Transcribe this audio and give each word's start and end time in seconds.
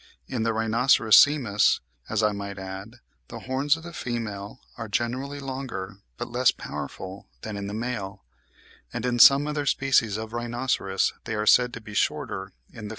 In 0.27 0.41
the 0.41 0.51
Rhinoceros 0.51 1.15
simus, 1.15 1.79
as 2.09 2.23
I 2.23 2.31
may 2.31 2.53
add, 2.55 2.95
the 3.27 3.41
horns 3.41 3.77
of 3.77 3.83
the 3.83 3.93
female 3.93 4.59
are 4.75 4.87
generally 4.87 5.39
longer 5.39 5.97
but 6.17 6.27
less 6.31 6.49
powerful 6.49 7.29
than 7.43 7.55
in 7.55 7.67
the 7.67 7.75
male; 7.75 8.23
and 8.91 9.05
in 9.05 9.19
some 9.19 9.45
other 9.45 9.67
species 9.67 10.17
of 10.17 10.33
rhinoceros 10.33 11.13
they 11.25 11.35
are 11.35 11.45
said 11.45 11.71
to 11.75 11.81
be 11.81 11.93
shorter 11.93 12.51
in 12.73 12.87
the 12.87 12.89
female. 12.89 12.89